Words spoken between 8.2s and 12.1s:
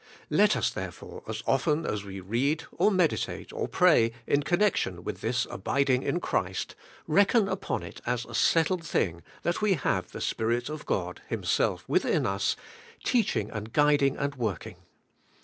a settled thing that we have the Spirit of God Himself